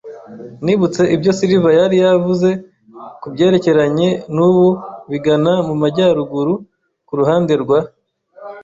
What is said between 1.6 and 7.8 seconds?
yari yavuze kubyerekeranye nubu bigana mumajyaruguru kuruhande rwa